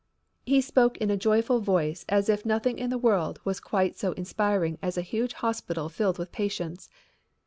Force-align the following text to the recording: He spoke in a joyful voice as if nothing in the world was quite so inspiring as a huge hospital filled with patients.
He 0.47 0.61
spoke 0.61 0.97
in 0.97 1.11
a 1.11 1.15
joyful 1.15 1.59
voice 1.59 2.05
as 2.09 2.27
if 2.27 2.43
nothing 2.43 2.79
in 2.79 2.89
the 2.89 2.97
world 2.97 3.39
was 3.45 3.59
quite 3.59 3.99
so 3.99 4.13
inspiring 4.13 4.79
as 4.81 4.97
a 4.97 5.03
huge 5.03 5.33
hospital 5.33 5.89
filled 5.89 6.17
with 6.17 6.31
patients. 6.31 6.89